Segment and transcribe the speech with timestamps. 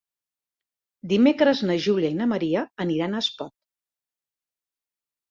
[1.09, 3.53] Dimecres na Júlia i na Maria aniran a Espot.